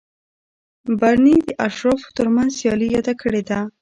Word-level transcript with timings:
برني 0.99 1.35
د 1.47 1.49
اشرافو 1.67 2.15
ترمنځ 2.17 2.49
سیالي 2.59 2.87
یاده 2.95 3.13
کړې 3.21 3.41
ده. 3.49 3.59